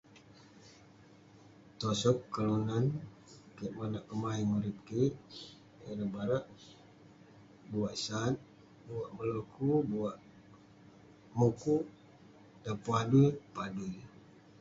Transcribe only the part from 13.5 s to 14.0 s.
padui.